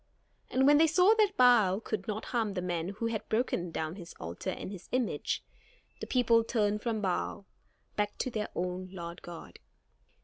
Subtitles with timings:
[0.49, 3.97] And when they saw that Baal could not harm the man who had broken down
[3.97, 5.43] his altar and his image,
[5.99, 7.45] the people turned from Baal,
[7.95, 9.59] back to their own Lord God.